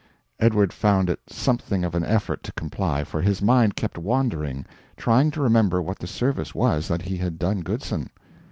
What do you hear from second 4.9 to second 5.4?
trying